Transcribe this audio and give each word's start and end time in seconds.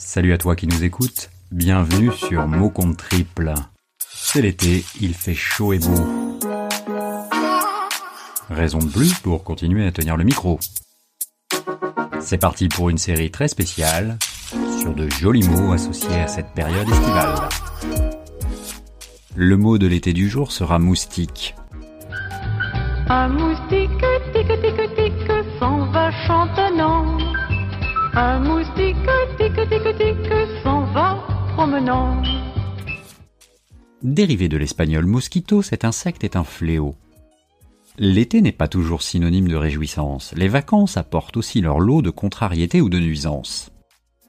Salut 0.00 0.32
à 0.32 0.38
toi 0.38 0.54
qui 0.54 0.68
nous 0.68 0.84
écoutes, 0.84 1.28
bienvenue 1.50 2.12
sur 2.12 2.46
Mot 2.46 2.70
Compte 2.70 2.98
Triple. 2.98 3.52
C'est 3.98 4.40
l'été, 4.40 4.84
il 5.00 5.12
fait 5.12 5.34
chaud 5.34 5.72
et 5.72 5.80
beau. 5.80 6.06
Raison 8.48 8.78
de 8.78 8.86
plus 8.86 9.18
pour 9.18 9.42
continuer 9.42 9.84
à 9.84 9.90
tenir 9.90 10.16
le 10.16 10.22
micro. 10.22 10.60
C'est 12.20 12.38
parti 12.38 12.68
pour 12.68 12.90
une 12.90 12.96
série 12.96 13.32
très 13.32 13.48
spéciale 13.48 14.18
sur 14.80 14.94
de 14.94 15.10
jolis 15.10 15.48
mots 15.48 15.72
associés 15.72 16.20
à 16.20 16.28
cette 16.28 16.54
période 16.54 16.88
estivale. 16.88 17.48
Le 19.34 19.56
mot 19.56 19.78
de 19.78 19.88
l'été 19.88 20.12
du 20.12 20.28
jour 20.28 20.52
sera 20.52 20.78
moustique. 20.78 21.56
Un 23.08 23.30
moustique 23.30 23.90
tic 24.32 24.46
tic 24.46 24.94
tic 24.94 25.28
va 25.92 26.12
chantonnant. 26.28 27.37
Un 28.14 28.40
moustique 28.40 28.96
tic 29.38 29.52
s'en 30.62 30.84
va 30.92 31.24
promenant. 31.54 32.22
Dérivé 34.02 34.48
de 34.48 34.56
l'espagnol 34.56 35.06
mosquito, 35.06 35.62
cet 35.62 35.84
insecte 35.84 36.24
est 36.24 36.36
un 36.36 36.44
fléau. 36.44 36.94
L'été 37.98 38.40
n'est 38.40 38.52
pas 38.52 38.68
toujours 38.68 39.02
synonyme 39.02 39.48
de 39.48 39.56
réjouissance. 39.56 40.32
Les 40.36 40.48
vacances 40.48 40.96
apportent 40.96 41.36
aussi 41.36 41.60
leur 41.60 41.80
lot 41.80 42.00
de 42.00 42.10
contrariétés 42.10 42.80
ou 42.80 42.88
de 42.88 42.98
nuisances. 42.98 43.70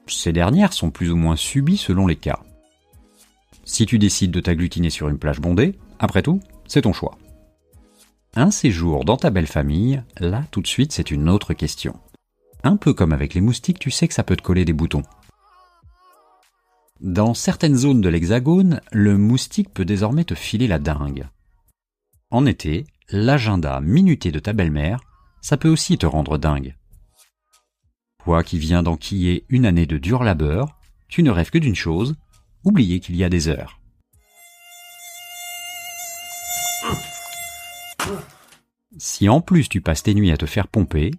Ces 0.08 0.32
dernières 0.32 0.72
sont 0.72 0.90
plus 0.90 1.12
ou 1.12 1.16
moins 1.16 1.36
subies 1.36 1.76
selon 1.76 2.06
les 2.06 2.16
cas. 2.16 2.40
Si 3.64 3.86
tu 3.86 3.98
décides 3.98 4.32
de 4.32 4.40
t'agglutiner 4.40 4.90
sur 4.90 5.08
une 5.08 5.18
plage 5.18 5.40
bondée, 5.40 5.78
après 6.00 6.22
tout, 6.22 6.40
c'est 6.66 6.82
ton 6.82 6.92
choix. 6.92 7.16
Un 8.34 8.50
séjour 8.50 9.04
dans 9.04 9.16
ta 9.16 9.30
belle 9.30 9.46
famille, 9.46 10.02
là 10.18 10.44
tout 10.50 10.60
de 10.60 10.66
suite 10.66 10.92
c'est 10.92 11.10
une 11.10 11.28
autre 11.28 11.54
question. 11.54 11.94
Un 12.62 12.76
peu 12.76 12.92
comme 12.92 13.12
avec 13.12 13.34
les 13.34 13.40
moustiques, 13.40 13.78
tu 13.78 13.90
sais 13.90 14.06
que 14.06 14.14
ça 14.14 14.22
peut 14.22 14.36
te 14.36 14.42
coller 14.42 14.64
des 14.64 14.72
boutons. 14.72 15.02
Dans 17.00 17.32
certaines 17.32 17.76
zones 17.76 18.02
de 18.02 18.10
l'hexagone, 18.10 18.82
le 18.92 19.16
moustique 19.16 19.72
peut 19.72 19.86
désormais 19.86 20.24
te 20.24 20.34
filer 20.34 20.68
la 20.68 20.78
dingue. 20.78 21.26
En 22.30 22.44
été, 22.44 22.84
l'agenda 23.08 23.80
minuté 23.80 24.30
de 24.30 24.38
ta 24.38 24.52
belle-mère, 24.52 25.00
ça 25.40 25.56
peut 25.56 25.70
aussi 25.70 25.96
te 25.96 26.04
rendre 26.04 26.36
dingue. 26.36 26.76
Toi 28.22 28.44
qui 28.44 28.58
viens 28.58 28.82
d'enquiller 28.82 29.46
une 29.48 29.64
année 29.64 29.86
de 29.86 29.96
dur 29.96 30.22
labeur, 30.22 30.78
tu 31.08 31.22
ne 31.22 31.30
rêves 31.30 31.50
que 31.50 31.58
d'une 31.58 31.74
chose, 31.74 32.16
oublier 32.64 33.00
qu'il 33.00 33.16
y 33.16 33.24
a 33.24 33.30
des 33.30 33.48
heures. 33.48 33.80
Si 38.98 39.28
en 39.30 39.40
plus 39.40 39.70
tu 39.70 39.80
passes 39.80 40.02
tes 40.02 40.12
nuits 40.12 40.30
à 40.30 40.36
te 40.36 40.44
faire 40.44 40.68
pomper, 40.68 41.12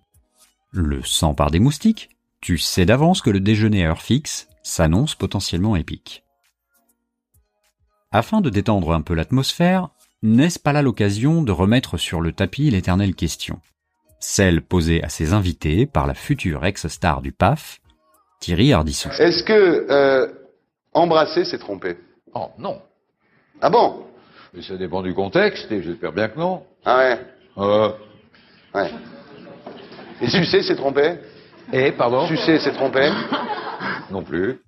le 0.71 1.03
sang 1.03 1.33
par 1.33 1.51
des 1.51 1.59
moustiques, 1.59 2.09
tu 2.41 2.57
sais 2.57 2.85
d'avance 2.85 3.21
que 3.21 3.29
le 3.29 3.39
déjeuner 3.39 3.85
à 3.85 3.89
heure 3.89 4.01
fixe 4.01 4.47
s'annonce 4.63 5.15
potentiellement 5.15 5.75
épique. 5.75 6.23
Afin 8.11 8.41
de 8.41 8.49
détendre 8.49 8.93
un 8.93 9.01
peu 9.01 9.13
l'atmosphère, 9.13 9.89
n'est-ce 10.21 10.59
pas 10.59 10.73
là 10.73 10.81
l'occasion 10.81 11.41
de 11.41 11.51
remettre 11.51 11.97
sur 11.97 12.21
le 12.21 12.31
tapis 12.31 12.69
l'éternelle 12.69 13.15
question? 13.15 13.59
Celle 14.19 14.61
posée 14.61 15.03
à 15.03 15.09
ses 15.09 15.33
invités 15.33 15.85
par 15.85 16.07
la 16.07 16.13
future 16.13 16.65
ex-star 16.65 17.21
du 17.21 17.31
PAF, 17.31 17.81
Thierry 18.39 18.73
Ardisson. 18.73 19.09
Est-ce 19.11 19.43
que 19.43 19.87
euh, 19.89 20.27
embrasser, 20.93 21.45
c'est 21.45 21.57
tromper? 21.57 21.97
Oh 22.33 22.49
non. 22.57 22.81
Ah 23.61 23.69
bon? 23.69 24.05
Mais 24.53 24.61
ça 24.61 24.77
dépend 24.77 25.01
du 25.01 25.13
contexte 25.13 25.71
et 25.71 25.81
j'espère 25.81 26.11
bien 26.11 26.27
que 26.27 26.39
non. 26.39 26.63
Ah 26.85 26.97
ouais? 26.97 27.19
Euh, 27.57 27.91
Ouais. 28.73 28.89
Et 30.21 30.29
sucer, 30.29 30.61
c'est 30.61 30.75
tromper 30.75 31.17
et 31.73 31.91
pardon 31.91 32.27
Sucer, 32.27 32.59
c'est 32.59 32.73
tromper 32.73 33.09
Non 34.11 34.23
plus. 34.23 34.59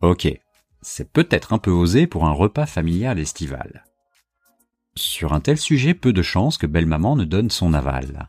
Ok, 0.00 0.28
c'est 0.80 1.12
peut-être 1.12 1.52
un 1.52 1.58
peu 1.58 1.70
osé 1.70 2.06
pour 2.06 2.24
un 2.24 2.32
repas 2.32 2.66
familial 2.66 3.18
estival. 3.18 3.84
Sur 4.94 5.32
un 5.32 5.40
tel 5.40 5.58
sujet, 5.58 5.94
peu 5.94 6.12
de 6.12 6.22
chances 6.22 6.58
que 6.58 6.66
belle-maman 6.66 7.16
ne 7.16 7.24
donne 7.24 7.50
son 7.50 7.72
aval. 7.72 8.28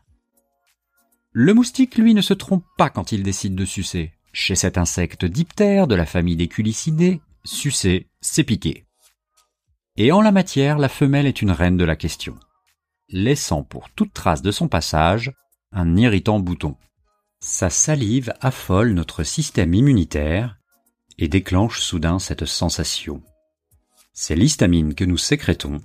Le 1.32 1.52
moustique, 1.52 1.96
lui, 1.96 2.14
ne 2.14 2.20
se 2.20 2.34
trompe 2.34 2.64
pas 2.78 2.90
quand 2.90 3.12
il 3.12 3.22
décide 3.22 3.54
de 3.54 3.64
sucer. 3.64 4.12
Chez 4.32 4.54
cet 4.54 4.78
insecte 4.78 5.24
diptère 5.24 5.86
de 5.86 5.94
la 5.94 6.06
famille 6.06 6.36
des 6.36 6.48
culicidés, 6.48 7.20
sucer, 7.44 8.08
c'est 8.20 8.44
piquer. 8.44 8.86
Et 9.96 10.10
en 10.10 10.20
la 10.20 10.32
matière, 10.32 10.78
la 10.78 10.88
femelle 10.88 11.26
est 11.26 11.42
une 11.42 11.52
reine 11.52 11.76
de 11.76 11.84
la 11.84 11.96
question, 11.96 12.36
laissant 13.10 13.62
pour 13.62 13.90
toute 13.90 14.12
trace 14.12 14.42
de 14.42 14.50
son 14.50 14.66
passage 14.66 15.32
un 15.74 15.96
irritant 15.96 16.38
bouton. 16.38 16.76
Sa 17.40 17.68
salive 17.68 18.32
affole 18.40 18.92
notre 18.92 19.24
système 19.24 19.74
immunitaire 19.74 20.56
et 21.18 21.28
déclenche 21.28 21.80
soudain 21.80 22.18
cette 22.18 22.46
sensation. 22.46 23.22
C'est 24.12 24.36
l'histamine 24.36 24.94
que 24.94 25.04
nous 25.04 25.18
sécrétons 25.18 25.80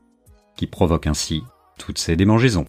qui 0.56 0.68
provoque 0.68 1.08
ainsi 1.08 1.42
toutes 1.78 1.98
ces 1.98 2.16
démangeaisons. 2.16 2.66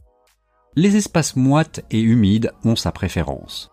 Les 0.77 0.97
espaces 0.97 1.37
moites 1.37 1.85
et 1.91 2.01
humides 2.01 2.53
ont 2.65 2.77
sa 2.77 2.93
préférence. 2.93 3.71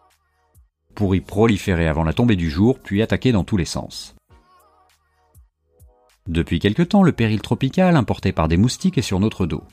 Pour 0.96 1.16
y 1.16 1.22
proliférer 1.22 1.88
avant 1.88 2.04
la 2.04 2.14
tombée 2.14 2.36
du 2.36 2.50
jour, 2.50 2.80
puis 2.80 3.02
attaquer 3.02 3.32
dans 3.32 3.44
tous 3.44 3.58
les 3.58 3.66
sens. 3.66 4.16
Depuis 6.28 6.60
quelque 6.60 6.82
temps, 6.82 7.04
le 7.04 7.12
péril 7.12 7.42
tropical 7.42 7.96
importé 7.96 8.32
par 8.32 8.48
des 8.48 8.58
moustiques 8.58 8.98
est 8.98 9.04
sur 9.04 9.20
notre 9.20 9.46
dos. 9.46 9.64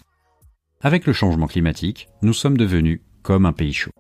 Avec 0.82 1.06
le 1.06 1.14
changement 1.14 1.46
climatique, 1.46 2.08
nous 2.20 2.34
sommes 2.34 2.58
devenus 2.58 3.00
comme 3.24 3.46
un 3.46 3.52
pays 3.52 3.72
chaud. 3.72 3.90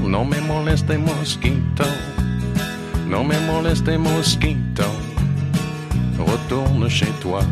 No 0.00 0.24
me 0.24 0.40
moleste 0.40 0.96
mosquito, 0.98 1.84
no 3.06 3.22
me 3.22 3.38
moleste 3.46 3.96
mosquito, 3.98 4.84
retourne 6.18 6.88
chez 6.88 7.12
toi. 7.20 7.42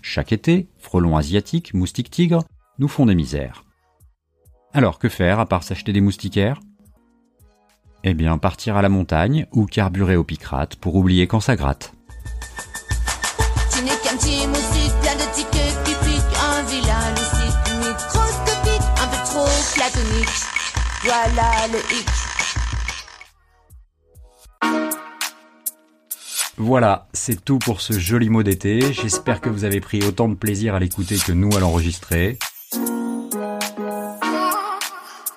Chaque 0.00 0.32
été, 0.32 0.68
frelons 0.78 1.16
asiatiques, 1.16 1.74
moustiques 1.74 2.10
tigres, 2.10 2.44
nous 2.78 2.88
font 2.88 3.06
des 3.06 3.14
misères. 3.14 3.64
Alors 4.72 4.98
que 4.98 5.08
faire 5.08 5.40
à 5.40 5.46
part 5.46 5.64
s'acheter 5.64 5.92
des 5.92 6.00
moustiquaires? 6.00 6.60
Eh 8.04 8.14
bien 8.14 8.38
partir 8.38 8.76
à 8.76 8.82
la 8.82 8.88
montagne 8.88 9.46
ou 9.52 9.66
carburer 9.66 10.16
au 10.16 10.24
picrate 10.24 10.76
pour 10.76 10.94
oublier 10.94 11.26
quand 11.26 11.40
ça 11.40 11.56
gratte. 11.56 11.92
Tu 13.72 13.82
n'es 13.82 13.96
qu'un 14.02 14.16
petit 14.16 14.46
moustique 14.46 14.92
plein 15.00 15.14
de 15.14 15.34
tickets 15.34 15.83
Voilà 26.56 27.08
c'est 27.12 27.44
tout 27.44 27.58
pour 27.60 27.80
ce 27.80 27.92
joli 27.92 28.30
mot 28.30 28.42
d'été. 28.42 28.92
J'espère 28.92 29.40
que 29.40 29.48
vous 29.48 29.62
avez 29.62 29.80
pris 29.80 30.02
autant 30.02 30.28
de 30.28 30.34
plaisir 30.34 30.74
à 30.74 30.80
l'écouter 30.80 31.16
que 31.18 31.30
nous 31.30 31.54
à 31.56 31.60
l'enregistrer. 31.60 32.38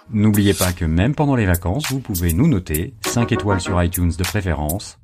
N'oubliez 0.10 0.56
pas 0.56 0.74
que 0.74 0.86
même 0.86 1.14
pendant 1.14 1.36
les 1.36 1.46
vacances, 1.46 1.92
vous 1.92 2.00
pouvez 2.00 2.34
nous 2.34 2.48
noter 2.48 2.96
5 3.06 3.32
étoiles 3.32 3.62
sur 3.62 3.82
iTunes 3.84 4.14
de 4.18 4.24
préférence. 4.24 4.98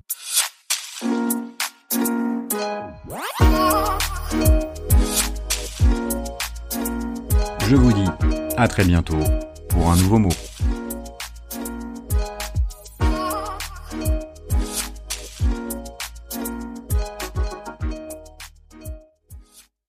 Je 7.67 7.75
vous 7.75 7.93
dis 7.93 8.09
à 8.57 8.67
très 8.67 8.85
bientôt 8.85 9.19
pour 9.69 9.91
un 9.91 9.97
nouveau 9.97 10.19
mot. 10.19 10.29